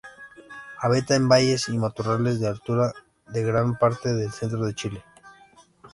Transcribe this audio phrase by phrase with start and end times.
[0.79, 2.91] Habita en valles y matorrales de altura
[3.27, 5.05] de gran parte del centro de Chile.